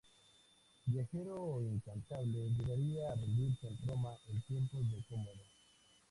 [0.87, 5.43] Viajero incansable, llegaría a residir en Roma en tiempos de Cómodo.